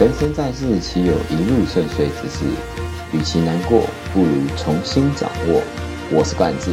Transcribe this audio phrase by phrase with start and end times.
[0.00, 2.44] 人生在世，岂有一路顺遂之事？
[3.12, 3.82] 与其难过，
[4.14, 5.60] 不如重新掌握。
[6.12, 6.70] 我是冠志，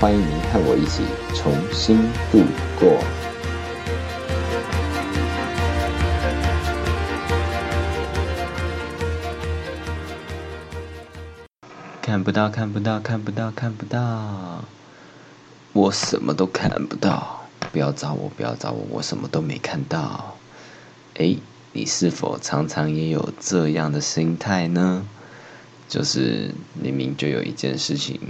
[0.00, 2.02] 欢迎您和我一起重新
[2.32, 2.42] 度
[2.76, 2.98] 过。
[12.02, 14.64] 看不到，看不到，看不到，看不到，
[15.72, 17.46] 我什么都看不到。
[17.70, 20.36] 不要找我，不要找我，我什么都没看到。
[21.14, 21.36] 哎。
[21.72, 25.06] 你是否常常也有这样的心态呢？
[25.88, 28.20] 就是明明就有一件事情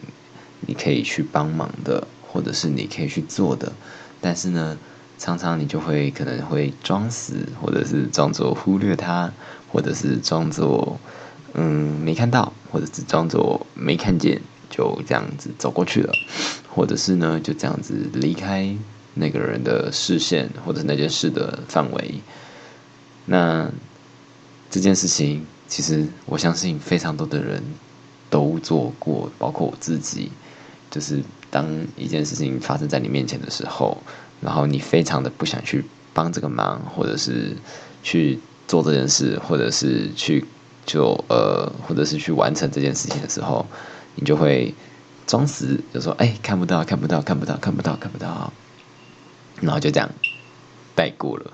[0.60, 3.72] 你可以去帮忙的，或者是你可以去做的，
[4.20, 4.78] 但是呢，
[5.18, 9.32] 常常你就会可能会装死，或者是装作忽略它，
[9.70, 10.98] 或者是装作
[11.54, 16.14] 嗯没看到，或者是装作没看见，就这样子走过去了，
[16.68, 18.74] 或者是呢就这样子离开
[19.14, 22.20] 那个人的视线，或者那件事的范围。
[23.30, 23.70] 那
[24.68, 27.62] 这件事情，其实我相信非常多的人
[28.28, 30.32] 都做过，包括我自己。
[30.90, 31.22] 就是
[31.52, 31.64] 当
[31.96, 33.96] 一件事情发生在你面前的时候，
[34.40, 37.56] 然后你非常的不想去帮这个忙，或者是
[38.02, 40.44] 去做这件事，或者是去
[40.84, 43.64] 就呃，或者是去完成这件事情的时候，
[44.16, 44.74] 你就会
[45.28, 48.52] 装死，就说：“哎，看不到，看不到，看不到，看不到，看不到。”
[49.62, 50.10] 然后就这样
[50.96, 51.52] 带过了。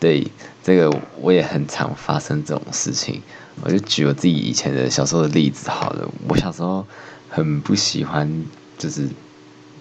[0.00, 0.24] 对，
[0.62, 3.20] 这个我也很常发生这种事情。
[3.62, 6.08] 我就举我自己以前的小时候的例子好了。
[6.28, 6.86] 我小时候
[7.28, 8.44] 很不喜欢
[8.78, 9.08] 就是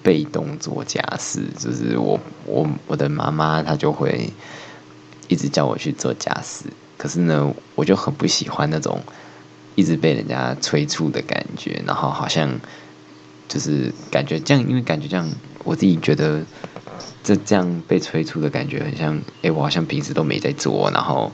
[0.01, 4.33] 被动做家事，就是我我我的妈妈她就会
[5.27, 6.65] 一直叫我去做家事。
[6.97, 8.99] 可是呢，我就很不喜欢那种
[9.75, 12.59] 一直被人家催促的感觉，然后好像
[13.47, 15.29] 就是感觉这样，因为感觉这样，
[15.63, 16.43] 我自己觉得。
[17.23, 21.31] 这这样被催促的感觉，很像，哎，我好像平时都没在做，然后，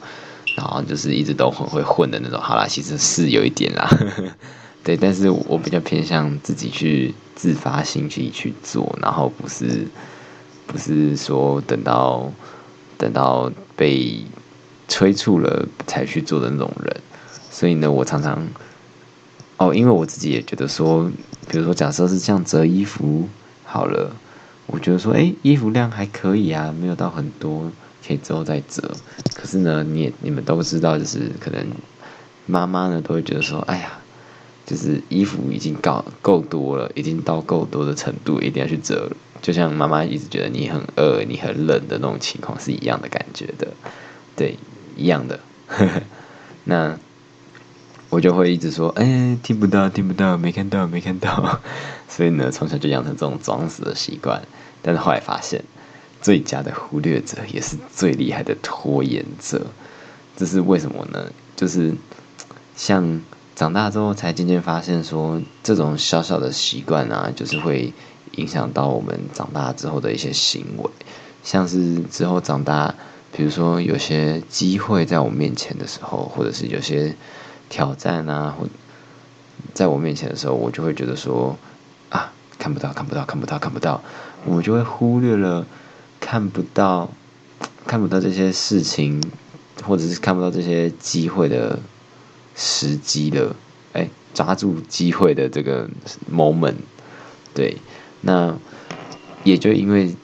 [0.55, 2.39] 然后就是一直都很会混的那种。
[2.41, 3.89] 好啦，其实是有一点啦，
[4.83, 9.87] 对，但是我比较偏向自己去自发性去去做，然后不是，
[10.65, 12.31] 不是说等到
[12.97, 14.25] 等到被
[14.87, 17.01] 催促了才去做的那种人。
[17.51, 18.47] 所以呢，我常常，
[19.57, 21.11] 哦，因为我自己也觉得说，
[21.47, 23.29] 比如说假设是这样折衣服，
[23.63, 24.15] 好了。
[24.65, 27.71] 我觉得说，哎，衣服量还可以啊，没有到很多，
[28.05, 28.91] 可以之后再折。
[29.33, 31.65] 可是呢，你也你们都知道，就是可能
[32.45, 33.99] 妈妈呢都会觉得说，哎呀，
[34.65, 39.11] 就是衣服已经够够多了，已经到够多的程度，一定要去折。
[39.41, 43.67] 就像妈妈一直觉得你很饿、你很冷的那种情况是一样的感觉的，
[44.37, 44.57] 对，
[44.95, 45.39] 一样的。
[46.63, 46.97] 那
[48.09, 51.59] 我就会一直说，哎，听不到，听不到，没看到，没看到。
[52.15, 54.43] 所以呢，从小就养成这种装死的习惯。
[54.83, 55.63] 但是后来发现，
[56.21, 59.65] 最佳的忽略者也是最厉害的拖延者。
[60.37, 61.31] 这是为什么呢？
[61.55, 61.95] 就是
[62.75, 63.19] 像
[63.55, 67.91] 长大之后才渐渐发现，说这种小小的习惯啊，就是会
[68.33, 70.91] 影响到我们长大之后的一些行为。
[71.43, 72.93] 像是之后长大，
[73.35, 77.15] 比如说有些机会在我面前的时候，或者是有些
[77.69, 78.67] 挑战啊，或
[79.73, 81.57] 在我面前的时候，我就会觉得说。
[82.13, 84.01] 啊看不到，看不到，看不到，看不到，
[84.45, 85.65] 我们就会忽略了，
[86.21, 87.11] 看不到，
[87.85, 89.21] 看不到这些事情，
[89.83, 91.77] 或者是看不到这些机会的
[92.55, 93.53] 时机的，
[93.91, 95.89] 哎，抓住机会的这个
[96.31, 96.75] moment，
[97.53, 97.77] 对，
[98.21, 98.55] 那
[99.43, 100.15] 也就因为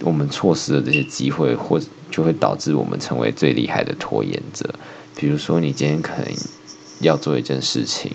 [0.00, 4.74] 我们错失了这些机会，或者就会导致我们成为最厉害的拖延者。
[5.14, 6.26] 比如说，你今天可能
[7.00, 8.10] 要做一件事情，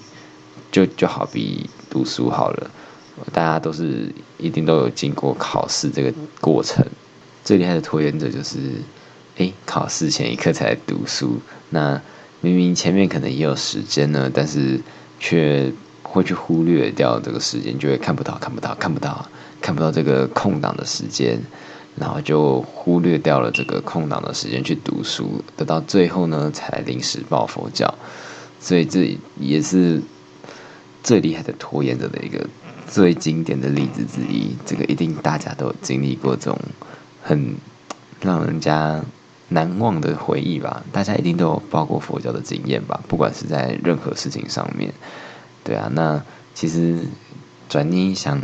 [0.70, 2.70] 就就好比读书好了。
[3.32, 6.86] 大家都是一定都有经过考试这个过程，
[7.44, 8.58] 最厉害的拖延者就是，
[9.38, 11.40] 哎，考试前一刻才读书。
[11.70, 12.02] 那
[12.42, 14.80] 明明前面可能也有时间呢，但是
[15.20, 15.72] 却
[16.04, 19.28] 会去忽略掉这个时间，就会看不到、看不到、看不到、
[19.62, 21.40] 看不到这个空档的时间，
[21.98, 27.94] 然后就忽略掉了这个空档的时间去读书，等到最后呢才临时抱佛脚。
[28.60, 30.02] 所以这也是
[31.02, 32.48] 最厉害的拖延者的一个。
[32.90, 36.60] 最经典的例子之一，这个一定大家都经历过这种
[37.22, 37.56] 很
[38.20, 39.00] 让人家
[39.50, 40.84] 难忘的回忆吧？
[40.92, 43.00] 大家一定都有抱过佛教的经验吧？
[43.08, 44.92] 不管是在任何事情上面，
[45.64, 46.24] 对啊，那
[46.56, 47.06] 其实
[47.70, 48.42] 转念一想，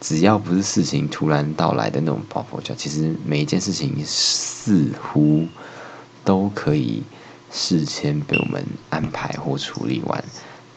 [0.00, 5.46] 只要不是事情突然到来的那种抱佛脚，其实每一件事情似乎
[6.24, 7.02] 都可以
[7.50, 10.24] 事先被我们安排或处理完。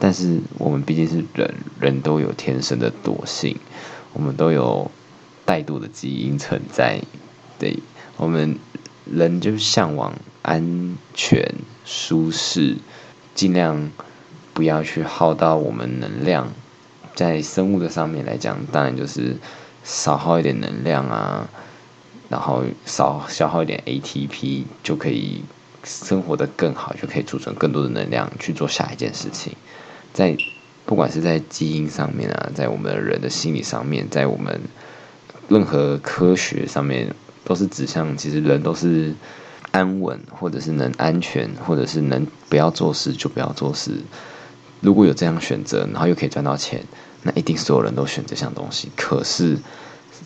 [0.03, 3.55] 但是我们毕竟是人，人都有天生的惰性，
[4.13, 4.89] 我们都有
[5.45, 6.99] 怠惰的基因存在。
[7.59, 7.77] 对，
[8.17, 8.57] 我们
[9.05, 11.53] 人就向往安全、
[11.85, 12.77] 舒适，
[13.35, 13.91] 尽量
[14.55, 16.51] 不要去耗到我们能量。
[17.13, 19.37] 在生物的上面来讲，当然就是
[19.83, 21.47] 少耗一点能量啊，
[22.27, 25.43] 然后少消耗一点 ATP，就可以
[25.83, 29.53] 生活的更好，就可以储存更多的能量去做下一件事情。
[30.13, 30.35] 在
[30.85, 34.59] 不管是在基因上面啊，在我们人的心理上面，在我们
[35.47, 37.13] 任何科学上面，
[37.43, 39.13] 都是指向其实人都是
[39.71, 43.93] 安稳，或者是能安全，或者是能不要做事就不要做事。
[44.81, 46.83] 如果有这样选择，然后又可以赚到钱，
[47.23, 48.89] 那一定所有人都选这项东西。
[48.97, 49.57] 可是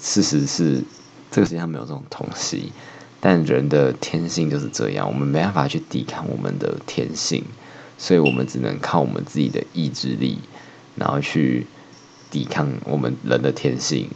[0.02, 0.82] 事实是，
[1.30, 2.72] 这个世界上没有这种东西。
[3.20, 7.44] 但人的天性就是这样，我们没办法去抵抗我们的天性，
[7.98, 10.40] 所以我们只能靠我们自己的意志力，
[10.96, 11.68] 然后去
[12.30, 14.10] 抵抗我们人的天性。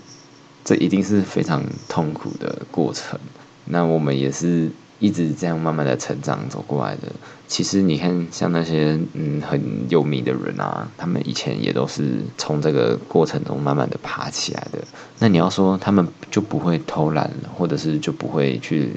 [0.64, 3.20] 这一定是非常痛苦的过程。
[3.66, 4.72] 那我们也是。
[5.02, 7.04] 一直这样慢慢的成长走过来的，
[7.48, 14.80] 其实你看，像那些嗯很有名的人啊，他们以前也都是从这个过程中慢慢的爬起来的。
[15.20, 18.92] 那你要说他们就不会偷懒，或者是就不会去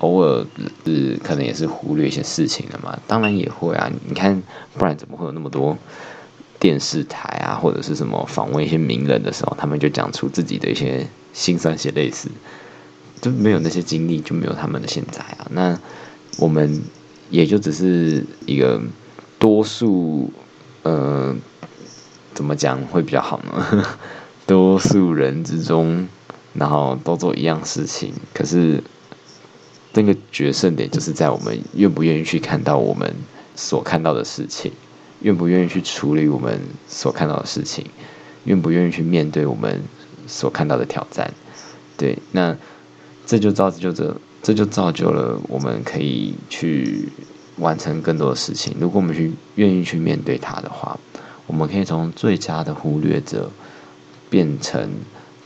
[0.00, 0.44] 偶尔
[0.84, 2.98] 是可能也是忽略一些事情了嘛？
[3.06, 3.90] 当然也会啊。
[4.06, 4.42] 你看，
[4.76, 5.78] 不然怎么会有那么多
[6.58, 12.28] 电视台啊，或者是什么访问一些名人的时候，他们就讲出自己的一些心酸血泪史。
[13.20, 15.46] 就没有那些经历，就没有他们的现在啊。
[15.50, 15.78] 那
[16.38, 16.80] 我们
[17.28, 18.80] 也就只是一个
[19.38, 20.32] 多数，
[20.84, 21.36] 呃，
[22.32, 23.84] 怎么讲会比较好呢？
[24.48, 26.08] 多数人之中，
[26.54, 28.82] 然后都做一样事情，可是
[29.92, 33.14] 那个决胜点就是在我们愿不愿意去看到我们
[33.56, 34.72] 所看到的事情，
[35.20, 37.84] 愿不愿意去处理我们所看到的事情，
[38.44, 39.82] 愿不愿意去面对我们
[40.26, 41.32] 所看到的挑战。
[41.96, 42.56] 对，那。
[43.26, 47.08] 这就造就这，这就造就了我们可以去
[47.58, 48.74] 完成更多的事情。
[48.80, 50.98] 如果我们去愿意去面对它的话，
[51.46, 53.48] 我们可以从最佳的忽略者
[54.28, 54.90] 变成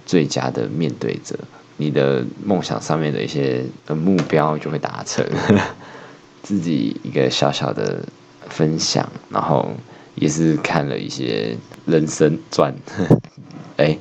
[0.06, 1.38] 最佳的面对者。
[1.76, 5.24] 你的梦想上面的一些的目标就会达成。
[6.42, 8.04] 自己一个小小的
[8.50, 9.70] 分享，然后
[10.14, 11.56] 也是看了一些
[11.86, 12.74] 人生传，
[13.78, 13.98] 哎，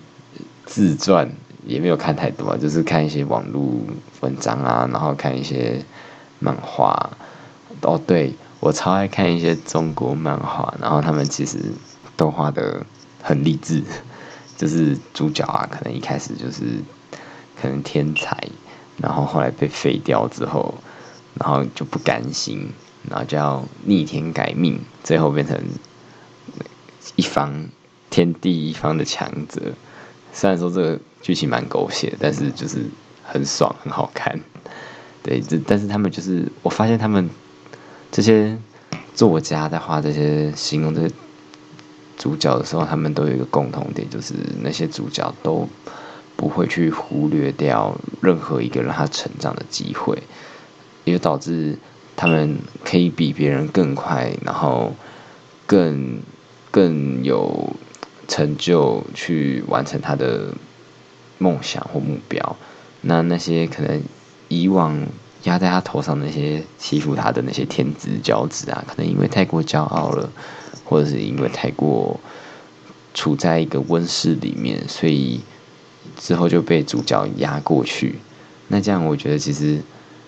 [0.66, 1.32] 自传。
[1.66, 3.80] 也没有看太多，就是看一些网络
[4.20, 5.82] 文章啊，然后看一些
[6.40, 7.10] 漫画。
[7.80, 11.58] 哦，对我超爱看一些中国漫画，然后他们其实
[12.18, 12.86] 都画的
[13.22, 13.82] 很励志，
[14.58, 16.64] 就是主角啊，可能一开始就是
[17.64, 18.38] 可能天才，
[18.98, 20.76] 然后后来被废掉之后，
[21.40, 22.70] 然后就不甘心，
[23.10, 25.58] 然后就要逆天改命，最后变成
[27.16, 27.70] 一方
[28.10, 29.62] 天地一方的强者。
[30.34, 31.00] 虽然说这个。
[31.24, 32.86] 剧情蛮狗血，但是就是
[33.24, 34.38] 很爽，很好看。
[35.24, 37.30] 对，这但是他们就是，我发现他们
[38.12, 38.58] 这些
[39.16, 41.10] 作家在画这些形容这
[42.18, 45.66] 主角的时候，他们都有一个共同点，就是那些主角都
[46.36, 50.22] 不会去忽略掉任何一个让他成长的机会，
[51.04, 51.78] 也导致
[52.16, 54.94] 他们可以比别人更快，然后
[55.66, 56.20] 更
[56.72, 57.76] 更有
[58.28, 60.54] 成就去完成他的。
[61.40, 62.56] 梦想或目标，
[63.02, 64.02] 那那些可能
[64.48, 64.98] 以往
[65.44, 70.32] 压在他头上那些欺负他的那些天之骄子啊，可能因为太过骄傲了，
[70.86, 72.18] 或者是因为太过
[73.14, 75.42] 处在一个温室里面，所以
[76.18, 78.16] 之后就被主角压过去。
[78.68, 79.82] 那这样我觉得其实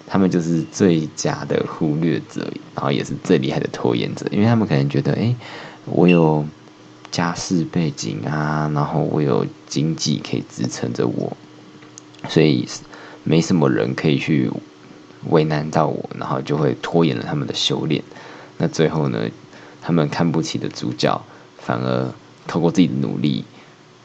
[0.08, 5.36] 他们就是最佳的忽略者，然后也是最厉害的拖延者，因为他们可能觉得，哎，
[5.86, 6.46] 我有。
[7.12, 11.38] 家世背景啊，然后我有经济可以支撑着我，
[12.28, 12.68] 所以
[13.24, 14.52] 没什么人可以去
[15.30, 18.04] 为难到我，然后就会拖延了他们的修炼。
[18.58, 19.30] 那最后呢，
[19.82, 21.24] 他们看不起的主角，
[21.58, 22.14] 反而
[22.48, 23.46] 透过自己的努力，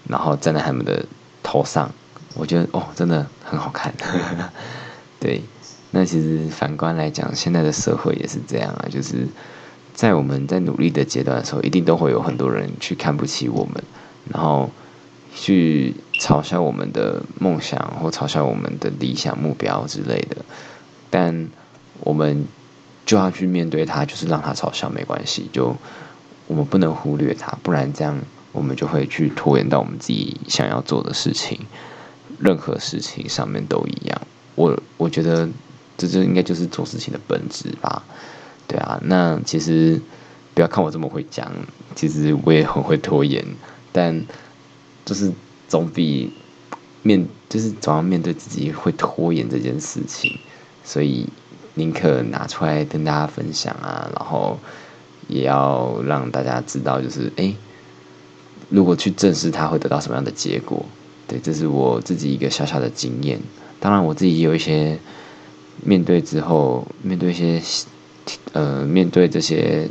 [0.06, 1.04] 然后站在他们的
[1.42, 1.90] 头上。
[2.34, 3.92] 我觉得哦，真的很好看。
[5.18, 5.42] 对，
[5.90, 9.26] 那其实反观来讲，现在的社会也是这样啊，就是。
[9.92, 13.84] 在我们在努力的阶段的时候，一定都会有很多人去看不起我们，
[14.32, 14.70] 然后
[15.34, 20.36] 去嘲笑我们的梦想或嘲笑我们的理想目标之类的。
[21.10, 21.50] 但
[21.98, 22.46] 我们
[23.04, 25.76] 就要去面对他，就是让他嘲笑没关系，就
[26.46, 28.18] 我们不能忽略他，不然这样
[28.52, 31.60] 我们就会去拖延到我们自己想要做的事情。
[32.38, 34.20] 任何事情上面都一样，
[34.54, 35.46] 我我觉得
[35.98, 38.02] 这就应该就是做事情的本质吧。
[38.66, 40.00] 对啊，那其实
[40.54, 41.52] 不要看我这么会讲，
[41.94, 43.44] 其实我也很会拖延，
[43.92, 44.24] 但
[45.04, 45.30] 就是
[45.68, 46.32] 总比
[47.02, 50.38] 面就是总要面对自己会拖延这件事情，
[50.82, 51.28] 所以
[51.74, 54.58] 宁可拿出来跟大家分享啊，然后
[55.28, 57.54] 也要让大家知道，就是哎，
[58.70, 60.86] 如果去正视它会得到什么样的结果？
[61.28, 63.38] 对，这是我自己一个小小的经验。
[63.78, 64.98] 当然，我自己也有一些
[65.84, 67.62] 面对之后，面对一些
[68.52, 69.88] 呃，面对这些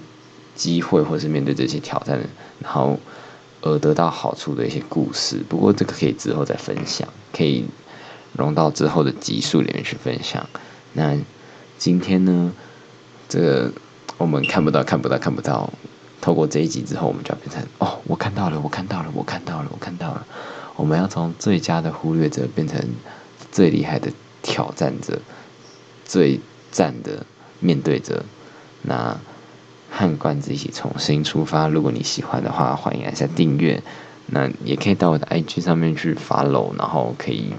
[0.55, 2.19] 机会，或是面对这些挑战，
[2.61, 2.99] 然后
[3.61, 5.37] 而得到好处的一些故事。
[5.47, 7.65] 不过，这个可以之后再分享，可以
[8.37, 10.47] 融到之后的集数里面去分享。
[10.93, 11.17] 那
[11.77, 12.53] 今天呢，
[13.27, 13.71] 这个
[14.17, 15.71] 我们看不到，看不到，看不到。
[16.21, 20.25] 透过这一集之后，我们就要变成哦，我看到了，我看到了，我看到了，我看到了。
[20.75, 22.81] 我们要从最佳的忽略者变成
[23.51, 24.11] 最厉害的
[24.41, 25.19] 挑战者，
[26.05, 26.39] 最
[26.71, 27.25] 赞的
[27.59, 28.23] 面对者。
[28.81, 29.17] 那
[29.91, 31.67] 和罐子一起重新出发。
[31.67, 33.81] 如果你喜欢的话，欢迎按下订阅。
[34.27, 37.51] 那也可以到我的 IG 上面去 follow，然后可以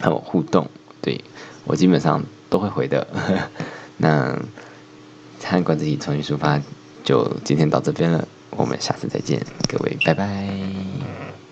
[0.00, 0.68] 和我互动。
[1.02, 1.22] 对
[1.64, 3.06] 我基本上都会回的。
[3.98, 4.36] 那
[5.44, 6.60] 和罐子一起重新出发，
[7.06, 8.26] 就今天到这边了。
[8.50, 11.45] 我们下次再见，各位，拜拜。